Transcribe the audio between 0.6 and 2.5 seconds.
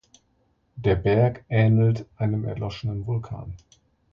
Der Berg ähnelt einem